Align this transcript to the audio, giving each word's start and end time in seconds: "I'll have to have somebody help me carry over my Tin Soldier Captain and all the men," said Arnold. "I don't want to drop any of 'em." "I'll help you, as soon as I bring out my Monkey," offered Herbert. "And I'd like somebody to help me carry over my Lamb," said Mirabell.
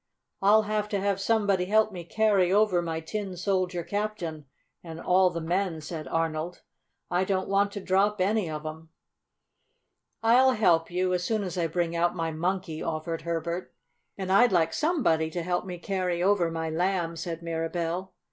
"I'll 0.41 0.63
have 0.63 0.89
to 0.89 0.99
have 0.99 1.19
somebody 1.21 1.65
help 1.65 1.91
me 1.91 2.03
carry 2.03 2.51
over 2.51 2.81
my 2.81 3.01
Tin 3.01 3.37
Soldier 3.37 3.83
Captain 3.83 4.45
and 4.83 4.99
all 4.99 5.29
the 5.29 5.39
men," 5.39 5.79
said 5.79 6.07
Arnold. 6.07 6.63
"I 7.11 7.23
don't 7.23 7.47
want 7.47 7.71
to 7.73 7.79
drop 7.79 8.19
any 8.19 8.49
of 8.49 8.65
'em." 8.65 8.89
"I'll 10.23 10.53
help 10.53 10.89
you, 10.89 11.13
as 11.13 11.23
soon 11.23 11.43
as 11.43 11.55
I 11.55 11.67
bring 11.67 11.95
out 11.95 12.15
my 12.15 12.31
Monkey," 12.31 12.81
offered 12.81 13.21
Herbert. 13.21 13.75
"And 14.17 14.31
I'd 14.31 14.51
like 14.51 14.73
somebody 14.73 15.29
to 15.29 15.43
help 15.43 15.65
me 15.67 15.77
carry 15.77 16.23
over 16.23 16.49
my 16.49 16.71
Lamb," 16.71 17.15
said 17.15 17.43
Mirabell. 17.43 18.15